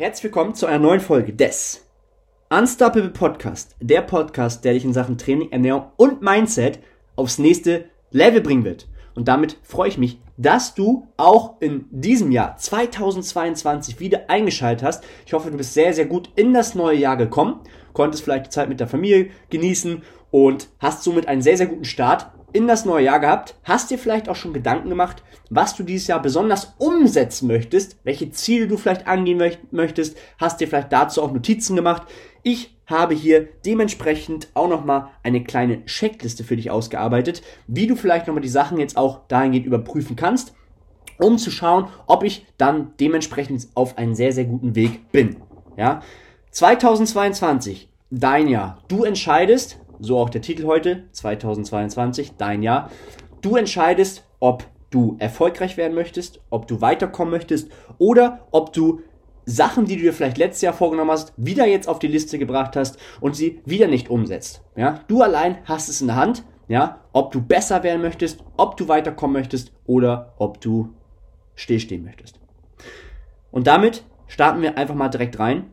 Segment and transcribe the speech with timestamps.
[0.00, 1.86] Herzlich willkommen zu einer neuen Folge des
[2.48, 3.76] Unstoppable Podcast.
[3.82, 6.78] Der Podcast, der dich in Sachen Training, Ernährung und Mindset
[7.16, 8.88] aufs nächste Level bringen wird.
[9.14, 15.04] Und damit freue ich mich, dass du auch in diesem Jahr 2022 wieder eingeschaltet hast.
[15.26, 17.60] Ich hoffe, du bist sehr, sehr gut in das neue Jahr gekommen,
[17.92, 21.84] konntest vielleicht die Zeit mit der Familie genießen und hast somit einen sehr, sehr guten
[21.84, 25.82] Start in das neue Jahr gehabt, hast dir vielleicht auch schon Gedanken gemacht, was du
[25.82, 31.22] dieses Jahr besonders umsetzen möchtest, welche Ziele du vielleicht angehen möchtest, hast dir vielleicht dazu
[31.22, 32.02] auch Notizen gemacht.
[32.42, 38.26] Ich habe hier dementsprechend auch nochmal eine kleine Checkliste für dich ausgearbeitet, wie du vielleicht
[38.26, 40.54] nochmal die Sachen jetzt auch dahingehend überprüfen kannst,
[41.18, 45.36] um zu schauen, ob ich dann dementsprechend auf einen sehr, sehr guten Weg bin.
[45.76, 46.02] Ja?
[46.50, 48.82] 2022, dein Jahr.
[48.88, 52.90] Du entscheidest, so auch der Titel heute, 2022, dein Jahr.
[53.42, 59.00] Du entscheidest, ob du erfolgreich werden möchtest, ob du weiterkommen möchtest oder ob du
[59.46, 62.76] Sachen, die du dir vielleicht letztes Jahr vorgenommen hast, wieder jetzt auf die Liste gebracht
[62.76, 64.62] hast und sie wieder nicht umsetzt.
[64.76, 68.76] Ja, du allein hast es in der Hand, ja, ob du besser werden möchtest, ob
[68.76, 70.94] du weiterkommen möchtest oder ob du
[71.54, 72.38] stillstehen möchtest.
[73.50, 75.72] Und damit starten wir einfach mal direkt rein.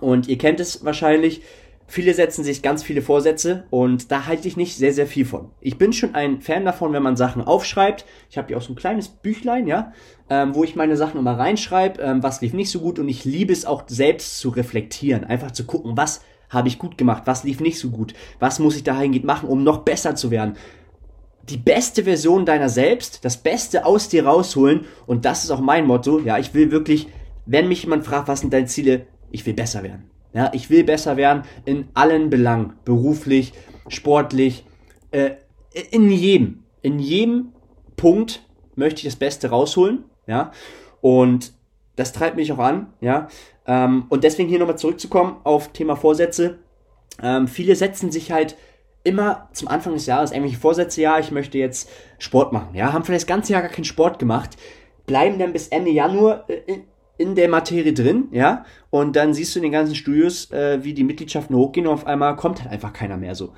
[0.00, 1.42] Und ihr kennt es wahrscheinlich,
[1.86, 5.50] Viele setzen sich ganz viele Vorsätze und da halte ich nicht sehr, sehr viel von.
[5.60, 8.06] Ich bin schon ein Fan davon, wenn man Sachen aufschreibt.
[8.30, 9.92] Ich habe hier auch so ein kleines Büchlein, ja,
[10.30, 13.24] ähm, wo ich meine Sachen immer reinschreibe, ähm, was lief nicht so gut und ich
[13.24, 17.44] liebe es auch selbst zu reflektieren, einfach zu gucken, was habe ich gut gemacht, was
[17.44, 20.56] lief nicht so gut, was muss ich dahingehend machen, um noch besser zu werden.
[21.50, 25.86] Die beste Version deiner selbst, das Beste aus dir rausholen und das ist auch mein
[25.86, 26.18] Motto.
[26.20, 27.08] Ja, ich will wirklich,
[27.44, 30.13] wenn mich jemand fragt, was sind deine Ziele, ich will besser werden.
[30.34, 33.52] Ja, ich will besser werden in allen Belangen, beruflich,
[33.88, 34.66] sportlich,
[35.12, 35.30] äh,
[35.90, 37.52] in jedem, in jedem
[37.96, 40.50] Punkt möchte ich das Beste rausholen, ja,
[41.00, 41.52] und
[41.96, 43.28] das treibt mich auch an, ja,
[43.66, 46.58] ähm, und deswegen hier nochmal zurückzukommen auf Thema Vorsätze.
[47.22, 48.56] Ähm, viele setzen sich halt
[49.04, 53.04] immer zum Anfang des Jahres irgendwelche Vorsätze, ja, ich möchte jetzt Sport machen, ja, haben
[53.04, 54.56] vielleicht das ganze Jahr gar keinen Sport gemacht,
[55.06, 56.80] bleiben dann bis Ende Januar äh,
[57.16, 60.94] in der Materie drin, ja, und dann siehst du in den ganzen Studios, äh, wie
[60.94, 63.52] die Mitgliedschaften hochgehen und auf einmal kommt halt einfach keiner mehr so.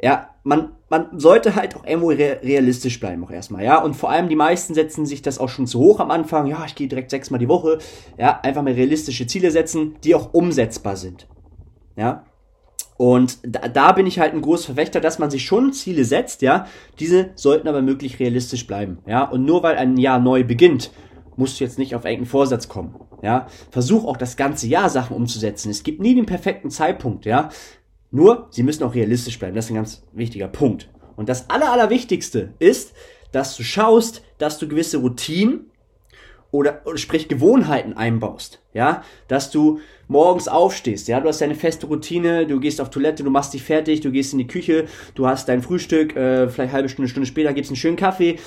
[0.00, 4.28] Ja, man, man sollte halt auch irgendwo realistisch bleiben auch erstmal, ja, und vor allem
[4.28, 7.10] die meisten setzen sich das auch schon zu hoch am Anfang, ja, ich gehe direkt
[7.10, 7.78] sechsmal die Woche,
[8.18, 11.26] ja, einfach mal realistische Ziele setzen, die auch umsetzbar sind,
[11.96, 12.24] ja.
[12.98, 16.40] Und da, da bin ich halt ein großer Verwächter, dass man sich schon Ziele setzt,
[16.42, 16.66] ja,
[16.98, 20.90] diese sollten aber möglich realistisch bleiben, ja, und nur weil ein Jahr neu beginnt,
[21.36, 22.94] musst du jetzt nicht auf irgendeinen Vorsatz kommen.
[23.22, 25.70] Ja, versuch auch das ganze Jahr Sachen umzusetzen.
[25.70, 27.50] Es gibt nie den perfekten Zeitpunkt, ja.
[28.10, 29.54] Nur, sie müssen auch realistisch bleiben.
[29.54, 30.88] Das ist ein ganz wichtiger Punkt.
[31.16, 32.94] Und das aller, allerwichtigste ist,
[33.32, 35.70] dass du schaust, dass du gewisse Routinen
[36.50, 42.46] oder, sprich Gewohnheiten einbaust, ja, dass du morgens aufstehst, ja, du hast deine feste Routine,
[42.46, 45.48] du gehst auf Toilette, du machst dich fertig, du gehst in die Küche, du hast
[45.48, 48.38] dein Frühstück, äh, vielleicht halbe Stunde, Stunde später gibt's einen schönen Kaffee,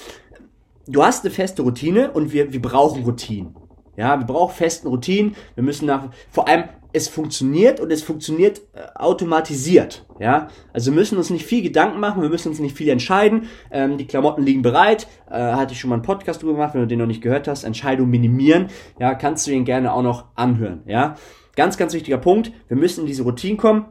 [0.89, 3.55] du hast eine feste Routine und wir, wir brauchen Routinen.
[3.95, 5.35] Ja, wir brauchen festen Routinen.
[5.55, 6.63] Wir müssen nach, vor allem,
[6.94, 10.05] es funktioniert und es funktioniert äh, automatisiert.
[10.19, 13.47] Ja, also wir müssen uns nicht viel Gedanken machen, wir müssen uns nicht viel entscheiden.
[13.72, 15.07] Ähm, die Klamotten liegen bereit.
[15.29, 17.47] Äh, hatte ich schon mal einen Podcast drüber gemacht, wenn du den noch nicht gehört
[17.47, 17.63] hast.
[17.63, 18.67] Entscheidung minimieren.
[19.00, 20.81] Ja, kannst du den gerne auch noch anhören.
[20.88, 21.16] Ja,
[21.56, 22.51] ganz, ganz wichtiger Punkt.
[22.69, 23.85] Wir müssen in diese Routine kommen.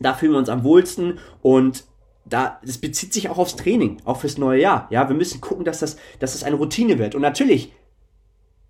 [0.00, 1.84] Da fühlen wir uns am wohlsten und
[2.24, 4.86] da, das bezieht sich auch aufs Training, auch fürs neue Jahr.
[4.90, 7.14] Ja, wir müssen gucken, dass das, dass das eine Routine wird.
[7.14, 7.72] Und natürlich,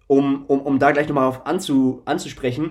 [0.06, 2.70] um, um, um da gleich nochmal auf anzu, anzusprechen,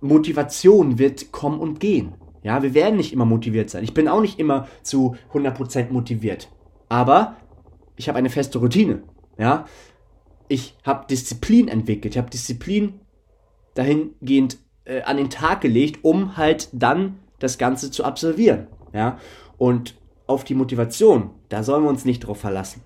[0.00, 2.14] Motivation wird kommen und gehen.
[2.42, 3.82] Ja, wir werden nicht immer motiviert sein.
[3.82, 6.48] Ich bin auch nicht immer zu 100% motiviert.
[6.88, 7.36] Aber
[7.96, 9.02] ich habe eine feste Routine.
[9.38, 9.66] Ja,
[10.48, 12.14] ich habe Disziplin entwickelt.
[12.14, 13.00] Ich habe Disziplin
[13.74, 18.68] dahingehend äh, an den Tag gelegt, um halt dann das Ganze zu absolvieren.
[18.92, 19.18] Ja,
[19.58, 22.82] und auf die Motivation, da sollen wir uns nicht drauf verlassen.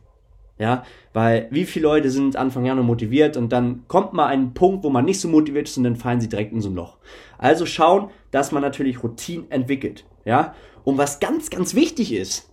[0.58, 0.84] Ja,
[1.14, 4.90] weil wie viele Leute sind Anfang Januar motiviert und dann kommt mal ein Punkt, wo
[4.90, 6.98] man nicht so motiviert ist und dann fallen sie direkt in so ein Loch.
[7.38, 10.04] Also schauen, dass man natürlich Routinen entwickelt.
[10.26, 10.54] Ja,
[10.84, 12.50] und was ganz, ganz wichtig ist,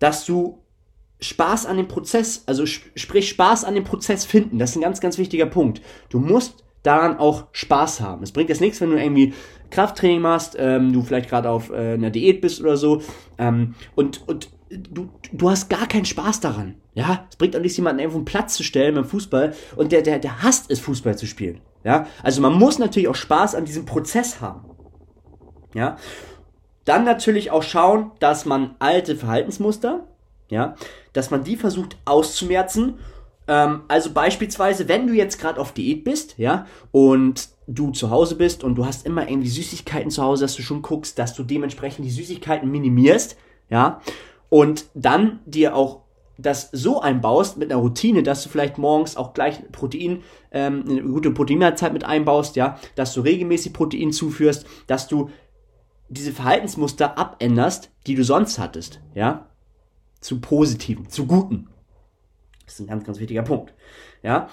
[0.00, 0.58] dass du
[1.20, 4.58] Spaß an dem Prozess, also sprich Spaß an dem Prozess finden.
[4.58, 5.80] Das ist ein ganz, ganz wichtiger Punkt.
[6.10, 8.22] Du musst daran auch Spaß haben.
[8.22, 9.34] Es bringt jetzt nichts, wenn du irgendwie
[9.70, 13.02] Krafttraining machst, ähm, du vielleicht gerade auf äh, einer Diät bist oder so
[13.38, 16.76] ähm, und, und du, du hast gar keinen Spaß daran.
[16.94, 20.02] Ja, es bringt auch nichts, jemanden irgendwo einen Platz zu stellen beim Fußball und der,
[20.02, 21.60] der, der hasst es, Fußball zu spielen.
[21.84, 24.70] Ja, also man muss natürlich auch Spaß an diesem Prozess haben.
[25.74, 25.96] Ja,
[26.84, 30.06] dann natürlich auch schauen, dass man alte Verhaltensmuster,
[30.48, 30.74] ja,
[31.12, 32.98] dass man die versucht auszumerzen
[33.48, 38.36] Ähm, also beispielsweise, wenn du jetzt gerade auf Diät bist, ja, und du zu Hause
[38.36, 41.42] bist und du hast immer irgendwie Süßigkeiten zu Hause, dass du schon guckst, dass du
[41.42, 43.36] dementsprechend die Süßigkeiten minimierst,
[43.68, 44.00] ja,
[44.48, 46.02] und dann dir auch
[46.38, 50.22] das so einbaust mit einer Routine, dass du vielleicht morgens auch gleich Protein,
[50.52, 55.30] ähm, eine gute Proteinmahlzeit mit einbaust, ja, dass du regelmäßig Protein zuführst, dass du
[56.08, 59.46] diese Verhaltensmuster abänderst, die du sonst hattest, ja,
[60.20, 61.68] zu positiven, zu guten.
[62.66, 63.72] Das ist ein ganz, ganz wichtiger Punkt,
[64.22, 64.48] ja.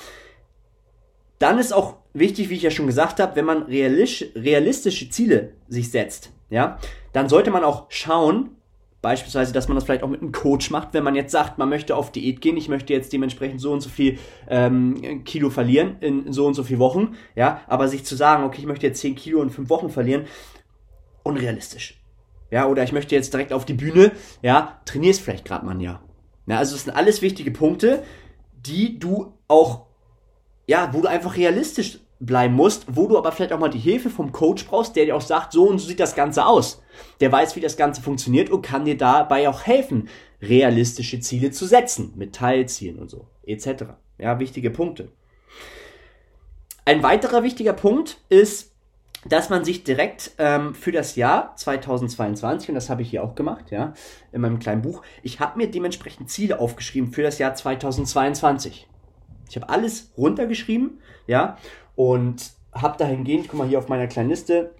[1.39, 5.91] Dann ist auch wichtig, wie ich ja schon gesagt habe, wenn man realistische Ziele sich
[5.91, 6.77] setzt, ja,
[7.11, 8.51] dann sollte man auch schauen,
[9.03, 11.67] Beispielsweise, dass man das vielleicht auch mit einem Coach macht, wenn man jetzt sagt, man
[11.67, 14.17] möchte auf Diät gehen, ich möchte jetzt dementsprechend so und so viel
[14.47, 18.61] ähm, Kilo verlieren in so und so viel Wochen, ja, aber sich zu sagen, okay,
[18.61, 20.23] ich möchte jetzt 10 Kilo in 5 Wochen verlieren,
[21.23, 22.01] unrealistisch.
[22.49, 25.81] Ja, oder ich möchte jetzt direkt auf die Bühne, ja, trainierst vielleicht gerade mal ein
[25.81, 26.01] Jahr.
[26.45, 28.03] Ja, also das sind alles wichtige Punkte,
[28.65, 29.85] die du auch,
[30.67, 34.09] ja, wo du einfach realistisch bleiben musst, wo du aber vielleicht auch mal die Hilfe
[34.09, 36.81] vom Coach brauchst, der dir auch sagt, so und so sieht das Ganze aus.
[37.19, 40.07] Der weiß, wie das Ganze funktioniert und kann dir dabei auch helfen,
[40.41, 43.83] realistische Ziele zu setzen, mit Teilzielen und so, etc.
[44.17, 45.09] Ja, wichtige Punkte.
[46.85, 48.72] Ein weiterer wichtiger Punkt ist,
[49.25, 53.35] dass man sich direkt ähm, für das Jahr 2022, und das habe ich hier auch
[53.35, 53.93] gemacht, ja,
[54.31, 58.87] in meinem kleinen Buch, ich habe mir dementsprechend Ziele aufgeschrieben für das Jahr 2022.
[59.49, 61.57] Ich habe alles runtergeschrieben, ja,
[61.95, 64.71] und habe dahingehend, guck mal hier auf meiner kleinen Liste,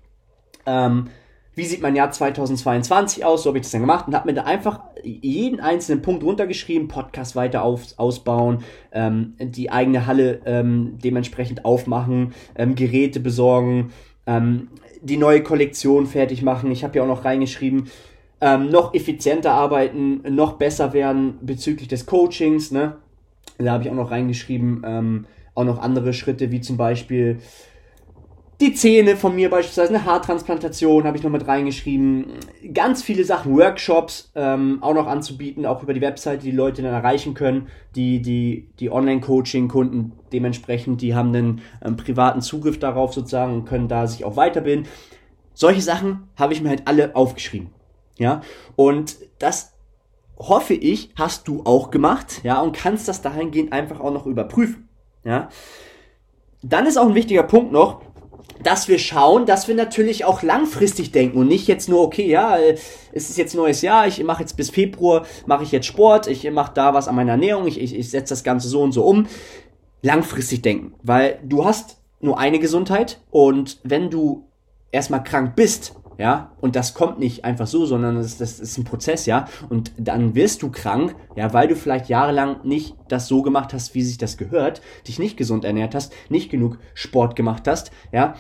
[0.66, 1.10] ähm,
[1.56, 3.44] wie sieht mein Jahr 2022 aus?
[3.44, 6.88] So habe ich das dann gemacht und habe mir da einfach jeden einzelnen Punkt runtergeschrieben,
[6.88, 13.92] Podcast weiter auf, ausbauen, ähm, die eigene Halle ähm, dementsprechend aufmachen, ähm, Geräte besorgen,
[14.26, 14.70] ähm,
[15.02, 16.72] die neue Kollektion fertig machen.
[16.72, 17.90] Ich habe ja auch noch reingeschrieben,
[18.42, 22.72] ähm, noch effizienter arbeiten, noch besser werden bezüglich des Coachings.
[22.72, 22.98] Ne?
[23.58, 25.26] Da habe ich auch noch reingeschrieben, ähm,
[25.56, 27.40] auch noch andere Schritte, wie zum Beispiel
[28.64, 32.28] die Zähne von mir beispielsweise, eine Haartransplantation habe ich noch mit reingeschrieben.
[32.74, 36.94] Ganz viele Sachen, Workshops ähm, auch noch anzubieten, auch über die Webseite, die Leute dann
[36.94, 37.68] erreichen können.
[37.96, 43.90] Die, die, die Online-Coaching-Kunden dementsprechend, die haben einen ähm, privaten Zugriff darauf sozusagen und können
[43.90, 44.88] da sich auch weiterbilden.
[45.54, 47.70] Solche Sachen habe ich mir halt alle aufgeschrieben.
[48.18, 48.42] Ja,
[48.78, 49.74] und das
[50.38, 54.88] hoffe ich, hast du auch gemacht, ja, und kannst das dahingehend einfach auch noch überprüfen.
[55.26, 55.50] Ja?
[56.62, 58.02] Dann ist auch ein wichtiger Punkt noch,
[58.62, 62.58] dass wir schauen, dass wir natürlich auch langfristig denken und nicht jetzt nur, okay, ja,
[62.58, 62.78] äh,
[63.12, 66.50] es ist jetzt neues Jahr, ich mache jetzt bis Februar, mache ich jetzt Sport, ich
[66.52, 69.04] mache da was an meiner Ernährung, ich, ich, ich setze das Ganze so und so
[69.04, 69.28] um.
[70.02, 74.46] Langfristig denken, weil du hast nur eine Gesundheit und wenn du
[74.92, 78.84] erstmal krank bist, ja, und das kommt nicht einfach so, sondern das, das ist ein
[78.84, 83.42] Prozess, ja, und dann wirst du krank, ja, weil du vielleicht jahrelang nicht das so
[83.42, 87.68] gemacht hast, wie sich das gehört, dich nicht gesund ernährt hast, nicht genug Sport gemacht
[87.68, 88.36] hast, ja,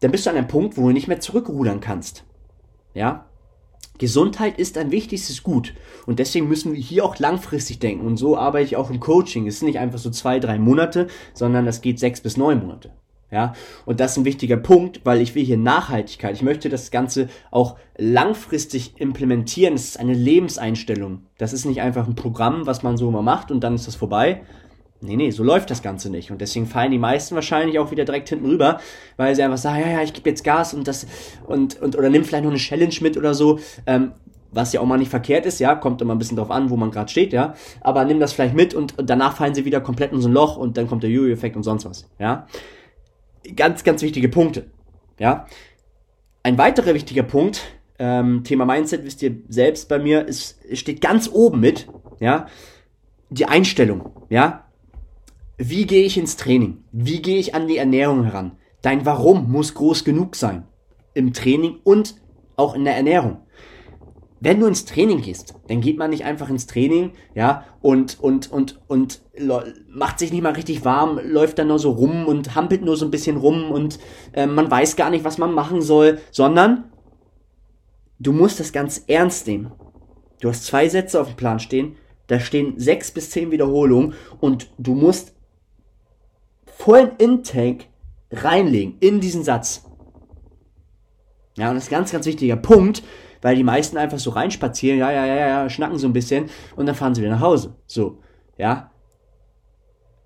[0.00, 2.24] dann bist du an einem Punkt, wo du nicht mehr zurückrudern kannst,
[2.94, 3.24] ja.
[3.98, 5.74] Gesundheit ist ein wichtigstes Gut
[6.06, 9.48] und deswegen müssen wir hier auch langfristig denken und so arbeite ich auch im Coaching.
[9.48, 12.92] Es ist nicht einfach so zwei, drei Monate, sondern das geht sechs bis neun Monate.
[13.30, 13.52] Ja,
[13.84, 16.34] und das ist ein wichtiger Punkt, weil ich will hier Nachhaltigkeit.
[16.34, 19.74] Ich möchte das Ganze auch langfristig implementieren.
[19.74, 21.22] Es ist eine Lebenseinstellung.
[21.36, 23.96] Das ist nicht einfach ein Programm, was man so mal macht und dann ist das
[23.96, 24.42] vorbei.
[25.00, 26.30] Nee, nee, so läuft das Ganze nicht.
[26.30, 28.80] Und deswegen fallen die meisten wahrscheinlich auch wieder direkt hinten rüber,
[29.18, 31.06] weil sie einfach sagen, ja, ja, ich gebe jetzt Gas und das
[31.46, 33.60] und, und oder nimm vielleicht noch eine Challenge mit oder so.
[33.86, 34.12] Ähm,
[34.50, 36.76] was ja auch mal nicht verkehrt ist, ja, kommt immer ein bisschen drauf an, wo
[36.78, 39.82] man gerade steht, ja, aber nimm das vielleicht mit und, und danach fallen sie wieder
[39.82, 42.46] komplett in so ein Loch und dann kommt der Jojo-Effekt und sonst was, ja
[43.54, 44.70] ganz, ganz wichtige Punkte.
[45.18, 45.46] Ja.
[46.42, 47.62] Ein weiterer wichtiger Punkt,
[47.98, 51.88] ähm, Thema Mindset, wisst ihr selbst bei mir, ist, steht ganz oben mit,
[52.20, 52.46] ja,
[53.30, 54.64] die Einstellung, ja.
[55.56, 56.84] Wie gehe ich ins Training?
[56.92, 58.52] Wie gehe ich an die Ernährung heran?
[58.80, 60.64] Dein Warum muss groß genug sein.
[61.14, 62.14] Im Training und
[62.54, 63.38] auch in der Ernährung
[64.40, 68.50] wenn du ins Training gehst, dann geht man nicht einfach ins Training, ja, und, und,
[68.50, 69.20] und, und
[69.88, 73.04] macht sich nicht mal richtig warm, läuft dann nur so rum und hampelt nur so
[73.04, 73.98] ein bisschen rum und
[74.32, 76.84] äh, man weiß gar nicht, was man machen soll, sondern
[78.20, 79.72] du musst das ganz ernst nehmen.
[80.40, 81.96] Du hast zwei Sätze auf dem Plan stehen,
[82.28, 85.34] da stehen sechs bis zehn Wiederholungen und du musst
[86.64, 87.86] vollen Intake
[88.30, 89.84] reinlegen in diesen Satz.
[91.56, 93.02] Ja, und das ist ein ganz, ganz wichtiger Punkt,
[93.42, 96.86] weil die meisten einfach so reinspazieren, ja, ja, ja, ja, schnacken so ein bisschen und
[96.86, 97.74] dann fahren sie wieder nach Hause.
[97.86, 98.18] So,
[98.56, 98.90] ja.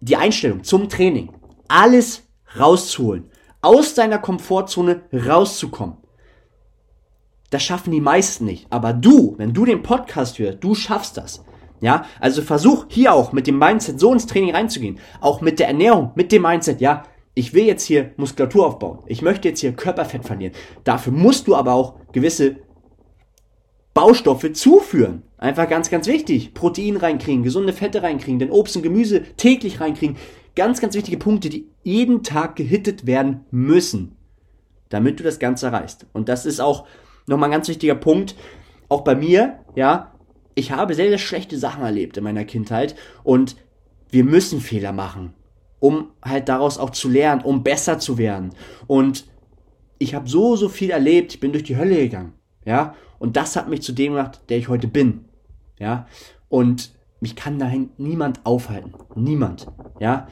[0.01, 1.33] Die Einstellung zum Training,
[1.69, 2.23] alles
[2.59, 5.97] rauszuholen, aus deiner Komfortzone rauszukommen.
[7.51, 8.67] Das schaffen die meisten nicht.
[8.71, 11.45] Aber du, wenn du den Podcast hörst, du schaffst das.
[11.81, 14.99] Ja, also versuch hier auch mit dem Mindset so ins Training reinzugehen.
[15.21, 17.03] Auch mit der Ernährung, mit dem Mindset, ja,
[17.35, 19.01] ich will jetzt hier Muskulatur aufbauen.
[19.07, 20.55] Ich möchte jetzt hier Körperfett verlieren.
[20.85, 22.57] Dafür musst du aber auch gewisse
[23.95, 25.23] Baustoffe zuführen.
[25.39, 26.55] Einfach ganz, ganz wichtig.
[26.55, 30.17] Protein reinkriegen, gesunde Fette reinkriegen, denn Obst und Gemüse täglich reinkriegen.
[30.55, 34.17] Ganz, ganz wichtige Punkte, die jeden Tag gehittet werden müssen,
[34.89, 36.07] damit du das Ganze erreichst.
[36.13, 36.87] Und das ist auch
[37.27, 38.35] nochmal ein ganz wichtiger Punkt.
[38.89, 40.13] Auch bei mir, ja,
[40.55, 42.95] ich habe sehr, sehr schlechte Sachen erlebt in meiner Kindheit
[43.25, 43.57] und
[44.11, 45.33] wir müssen Fehler machen,
[45.81, 48.51] um halt daraus auch zu lernen, um besser zu werden.
[48.87, 49.27] Und
[49.99, 52.35] ich habe so, so viel erlebt, ich bin durch die Hölle gegangen,
[52.65, 55.27] ja, und das hat mich zu dem gemacht, der ich heute bin,
[55.79, 56.07] ja,
[56.49, 59.69] und mich kann dahin niemand aufhalten, niemand,
[60.01, 60.27] ja.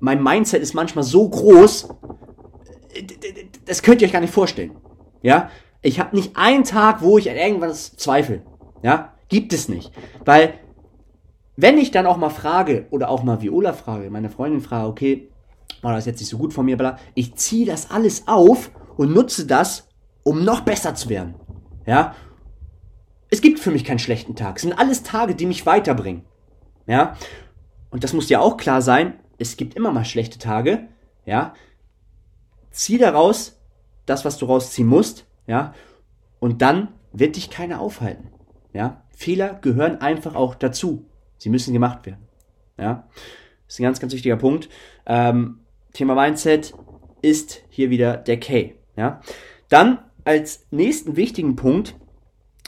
[0.00, 1.90] Mein Mindset ist manchmal so groß,
[3.66, 4.72] das könnt ihr euch gar nicht vorstellen,
[5.22, 5.48] ja.
[5.80, 8.42] Ich habe nicht einen Tag, wo ich an irgendwas zweifle,
[8.82, 9.14] ja.
[9.28, 9.92] Gibt es nicht.
[10.24, 10.54] Weil,
[11.56, 15.28] wenn ich dann auch mal frage, oder auch mal Viola frage, meine Freundin frage, okay,
[15.82, 19.14] war das jetzt nicht so gut von mir, bla, ich ziehe das alles auf und
[19.14, 19.88] nutze das,
[20.24, 21.34] um noch besser zu werden.
[21.86, 22.14] Ja?
[23.30, 24.56] Es gibt für mich keinen schlechten Tag.
[24.56, 26.24] Es sind alles Tage, die mich weiterbringen.
[26.86, 27.16] Ja?
[27.90, 30.88] Und das muss dir auch klar sein, es gibt immer mal schlechte Tage.
[31.24, 31.54] Ja?
[32.70, 33.60] Zieh daraus
[34.06, 35.26] das, was du rausziehen musst.
[35.46, 35.74] Ja?
[36.40, 38.30] Und dann wird dich keiner aufhalten.
[38.72, 39.02] Ja?
[39.16, 41.06] Fehler gehören einfach auch dazu.
[41.38, 42.26] Sie müssen gemacht werden.
[42.78, 43.08] Ja,
[43.66, 44.68] das ist ein ganz, ganz wichtiger Punkt.
[45.06, 45.60] Ähm,
[45.92, 46.74] Thema Mindset
[47.20, 48.74] ist hier wieder der K.
[48.96, 49.20] Ja,
[49.68, 51.96] dann als nächsten wichtigen Punkt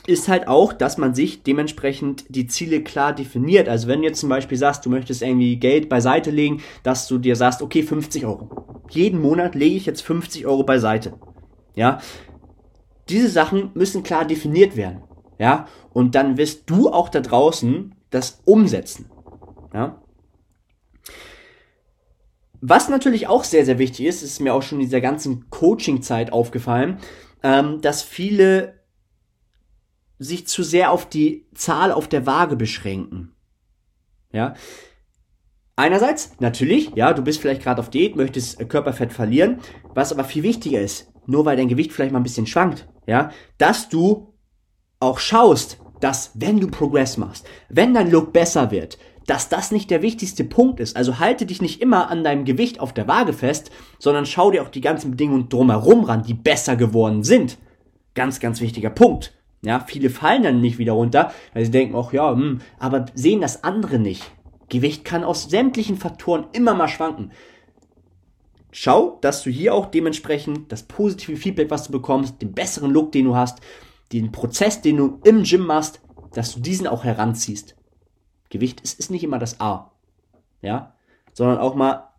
[0.07, 3.67] ist halt auch, dass man sich dementsprechend die Ziele klar definiert.
[3.67, 7.17] Also wenn du jetzt zum Beispiel sagst, du möchtest irgendwie Geld beiseite legen, dass du
[7.17, 8.83] dir sagst, okay, 50 Euro.
[8.89, 11.13] Jeden Monat lege ich jetzt 50 Euro beiseite.
[11.75, 11.99] Ja,
[13.09, 15.03] diese Sachen müssen klar definiert werden.
[15.37, 19.09] Ja, und dann wirst du auch da draußen das umsetzen.
[19.73, 20.01] Ja?
[22.61, 26.31] Was natürlich auch sehr, sehr wichtig ist, ist mir auch schon in dieser ganzen Coaching-Zeit
[26.31, 26.97] aufgefallen,
[27.45, 28.81] ähm, dass viele
[30.17, 33.35] sich zu sehr auf die Zahl auf der Waage beschränken.
[34.31, 34.55] Ja.
[35.75, 39.59] Einerseits, natürlich, ja, du bist vielleicht gerade auf Diät, möchtest äh, Körperfett verlieren,
[39.93, 43.29] was aber viel wichtiger ist, nur weil dein Gewicht vielleicht mal ein bisschen schwankt, ja,
[43.59, 44.33] dass du
[44.99, 49.89] auch schaust, dass wenn du Progress machst, wenn dein Look besser wird, dass das nicht
[49.89, 50.95] der wichtigste Punkt ist.
[50.95, 54.61] Also halte dich nicht immer an deinem Gewicht auf der Waage fest, sondern schau dir
[54.63, 57.57] auch die ganzen Bedingungen drumherum ran, die besser geworden sind.
[58.13, 59.33] Ganz, ganz wichtiger Punkt.
[59.61, 63.41] Ja, viele fallen dann nicht wieder runter, weil sie denken, ach ja, hm, aber sehen
[63.41, 64.23] das andere nicht.
[64.69, 67.31] Gewicht kann aus sämtlichen Faktoren immer mal schwanken.
[68.71, 73.11] Schau, dass du hier auch dementsprechend das positive Feedback, was du bekommst, den besseren Look,
[73.11, 73.59] den du hast,
[74.11, 76.01] den Prozess, den du im Gym machst,
[76.33, 77.75] dass du diesen auch heranziehst.
[78.49, 79.91] Gewicht ist, ist nicht immer das A.
[80.61, 80.95] Ja?
[81.33, 82.09] Sondern auch mal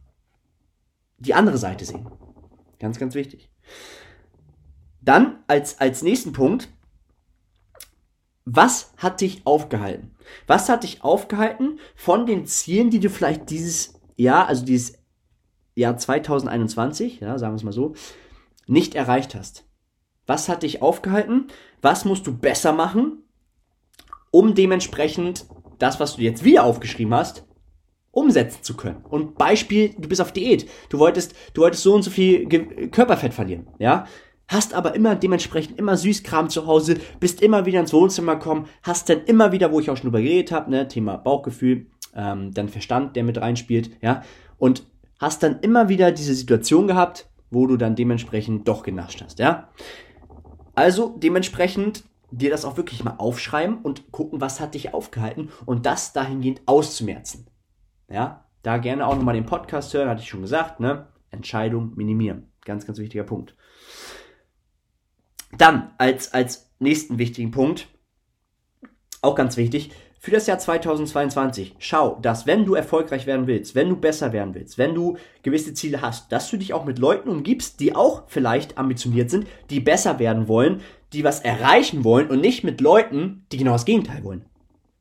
[1.18, 2.10] die andere Seite sehen.
[2.78, 3.50] Ganz, ganz wichtig.
[5.00, 6.68] Dann als, als nächsten Punkt,
[8.44, 10.14] was hat dich aufgehalten?
[10.46, 14.98] Was hat dich aufgehalten von den Zielen, die du vielleicht dieses Jahr, also dieses
[15.74, 17.94] Jahr 2021, ja, sagen wir es mal so,
[18.66, 19.64] nicht erreicht hast?
[20.26, 21.48] Was hat dich aufgehalten?
[21.82, 23.22] Was musst du besser machen,
[24.30, 25.46] um dementsprechend
[25.78, 27.44] das, was du jetzt wieder aufgeschrieben hast,
[28.16, 29.04] umsetzen zu können.
[29.08, 30.68] Und Beispiel, du bist auf Diät.
[30.88, 34.06] Du wolltest, du wolltest so und so viel Ge Körperfett verlieren, ja?
[34.48, 39.08] Hast aber immer dementsprechend immer Süßkram zu Hause, bist immer wieder ins Wohnzimmer gekommen, hast
[39.08, 42.68] dann immer wieder, wo ich auch schon drüber geredet habe, ne, Thema Bauchgefühl, ähm, dann
[42.68, 44.22] Verstand, der mit reinspielt, ja,
[44.56, 44.84] und
[45.18, 49.68] hast dann immer wieder diese Situation gehabt, wo du dann dementsprechend doch genascht hast, ja.
[50.74, 55.86] Also dementsprechend dir das auch wirklich mal aufschreiben und gucken, was hat dich aufgehalten und
[55.86, 57.46] das dahingehend auszumerzen.
[58.08, 61.08] Ja, da gerne auch nochmal den Podcast hören, hatte ich schon gesagt, ne?
[61.30, 62.52] Entscheidung minimieren.
[62.64, 63.54] Ganz, ganz wichtiger Punkt.
[65.56, 67.88] Dann als, als nächsten wichtigen Punkt,
[69.22, 73.88] auch ganz wichtig, für das Jahr 2022, schau, dass wenn du erfolgreich werden willst, wenn
[73.88, 77.28] du besser werden willst, wenn du gewisse Ziele hast, dass du dich auch mit Leuten
[77.28, 80.80] umgibst, die auch vielleicht ambitioniert sind, die besser werden wollen,
[81.12, 84.44] die was erreichen wollen und nicht mit Leuten, die genau das Gegenteil wollen.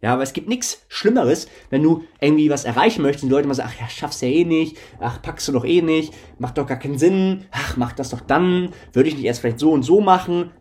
[0.02, 3.48] Ja, aber es gibt nichts Schlimmeres, wenn du irgendwie was erreichen möchtest und die Leute
[3.48, 6.58] mal sagen, ach ja, schaffst ja eh nicht, ach, packst du doch eh nicht, macht
[6.58, 9.72] doch gar keinen Sinn, ach, mach das doch dann, würde ich nicht erst vielleicht so
[9.72, 10.52] und so machen.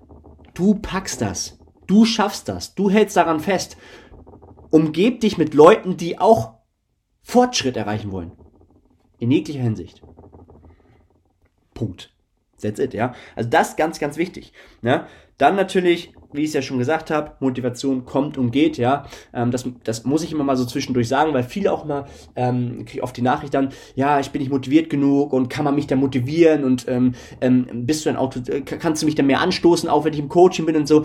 [0.54, 1.58] Du packst das.
[1.86, 2.74] Du schaffst das.
[2.74, 3.76] Du hältst daran fest
[4.74, 6.54] umgeb dich mit Leuten, die auch
[7.22, 8.32] Fortschritt erreichen wollen.
[9.20, 10.02] In jeglicher Hinsicht.
[11.74, 12.12] Punkt.
[12.60, 13.14] That's it, ja.
[13.36, 14.52] Also das ganz, ganz wichtig.
[14.82, 15.06] Ne?
[15.38, 19.07] Dann natürlich, wie ich es ja schon gesagt habe, Motivation kommt und geht, ja.
[19.33, 22.85] Ähm, das, das muss ich immer mal so zwischendurch sagen, weil viele auch mal, ähm,
[22.85, 25.87] kriege oft die Nachricht dann, ja, ich bin nicht motiviert genug und kann man mich
[25.87, 29.41] da motivieren und ähm, ähm, bist du ein Auto, äh, kannst du mich dann mehr
[29.41, 31.05] anstoßen, auch wenn ich im Coaching bin und so.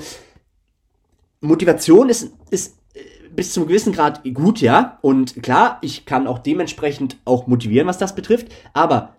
[1.41, 2.99] Motivation ist, ist äh,
[3.35, 4.99] bis zum gewissen Grad gut, ja.
[5.01, 9.15] Und klar, ich kann auch dementsprechend auch motivieren, was das betrifft, aber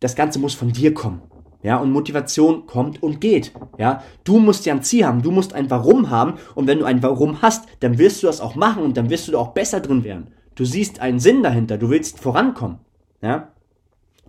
[0.00, 1.22] das Ganze muss von dir kommen.
[1.64, 3.52] Ja, und Motivation kommt und geht.
[3.78, 6.84] Ja, du musst ja ein Ziel haben, du musst ein Warum haben und wenn du
[6.84, 9.54] ein Warum hast, dann wirst du das auch machen und dann wirst du da auch
[9.54, 10.26] besser drin werden.
[10.56, 12.80] Du siehst einen Sinn dahinter, du willst vorankommen.
[13.22, 13.48] Ja,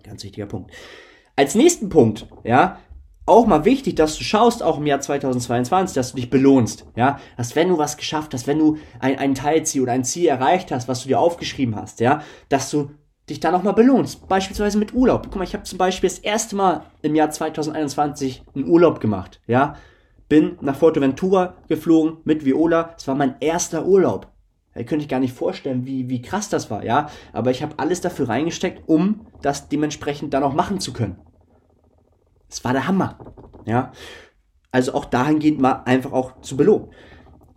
[0.01, 0.71] ganz wichtiger Punkt.
[1.35, 2.79] Als nächsten Punkt, ja,
[3.25, 7.19] auch mal wichtig, dass du schaust, auch im Jahr 2022, dass du dich belohnst, ja,
[7.35, 10.71] dass wenn du was geschafft hast, wenn du ein, ein Teilziel oder ein Ziel erreicht
[10.71, 12.91] hast, was du dir aufgeschrieben hast, ja, dass du
[13.29, 14.27] dich da nochmal belohnst.
[14.27, 15.23] Beispielsweise mit Urlaub.
[15.23, 19.41] Guck mal, ich habe zum Beispiel das erste Mal im Jahr 2021 einen Urlaub gemacht.
[19.47, 19.77] Ja,
[20.29, 22.93] bin nach Forteventura geflogen mit Viola.
[22.97, 24.31] Es war mein erster Urlaub.
[24.73, 27.09] Da könnte ich gar nicht vorstellen, wie, wie krass das war, ja.
[27.31, 31.17] Aber ich habe alles dafür reingesteckt, um das dementsprechend dann auch machen zu können.
[32.49, 33.17] Es war der Hammer,
[33.65, 33.91] ja.
[34.71, 36.89] Also auch dahingehend mal einfach auch zu belohnen.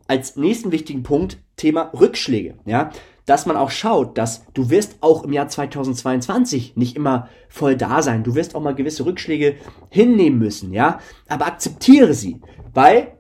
[0.06, 2.90] Als nächsten wichtigen Punkt Thema Rückschläge, ja
[3.28, 8.00] dass man auch schaut, dass du wirst auch im Jahr 2022 nicht immer voll da
[8.00, 8.24] sein.
[8.24, 9.56] Du wirst auch mal gewisse Rückschläge
[9.90, 11.00] hinnehmen müssen, ja.
[11.28, 12.40] Aber akzeptiere sie,
[12.72, 13.12] weil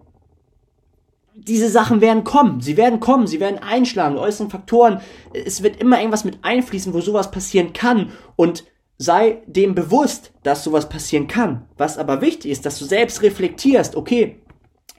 [1.34, 2.62] diese Sachen werden kommen.
[2.62, 5.02] Sie werden kommen, sie werden einschlagen, äußeren Faktoren.
[5.32, 8.64] Es wird immer irgendwas mit einfließen, wo sowas passieren kann und
[8.96, 11.66] sei dem bewusst, dass sowas passieren kann.
[11.76, 14.40] Was aber wichtig ist, dass du selbst reflektierst, okay,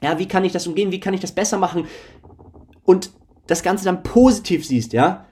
[0.02, 1.86] ja, wie kann ich das umgehen, wie kann ich das besser machen
[2.84, 3.10] und
[3.50, 5.26] das Ganze dann positiv siehst, ja.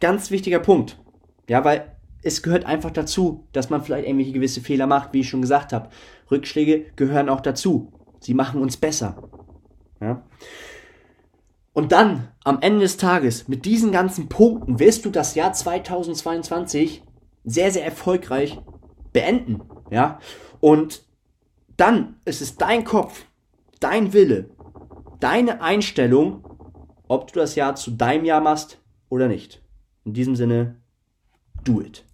[0.00, 1.00] Ganz wichtiger Punkt.
[1.48, 5.28] Ja, weil es gehört einfach dazu, dass man vielleicht irgendwelche gewisse Fehler macht, wie ich
[5.28, 5.90] schon gesagt habe.
[6.30, 7.92] Rückschläge gehören auch dazu.
[8.18, 9.28] Sie machen uns besser.
[10.00, 10.24] Ja.
[11.72, 17.04] Und dann, am Ende des Tages, mit diesen ganzen Punkten, wirst du das Jahr 2022
[17.44, 18.58] sehr, sehr erfolgreich
[19.12, 19.62] beenden.
[19.90, 20.18] Ja.
[20.58, 21.04] Und
[21.76, 23.24] dann ist es dein Kopf,
[23.78, 24.50] dein Wille,
[25.20, 26.44] deine Einstellung,
[27.08, 29.62] ob du das Jahr zu deinem Jahr machst oder nicht.
[30.04, 30.76] In diesem Sinne,
[31.64, 32.04] do it.